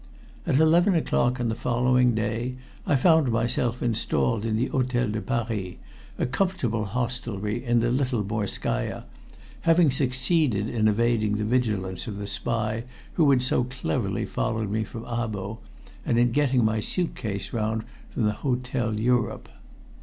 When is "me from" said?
14.71-15.05